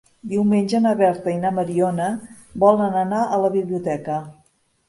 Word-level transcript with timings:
Diumenge 0.29 0.79
na 0.85 0.93
Berta 1.01 1.33
i 1.33 1.37
na 1.43 1.51
Mariona 1.59 2.07
volen 2.65 2.99
anar 3.05 3.23
a 3.37 3.41
la 3.45 3.53
biblioteca. 3.61 4.19